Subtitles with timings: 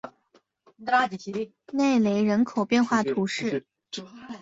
[1.67, 3.67] 内雷人口变化图示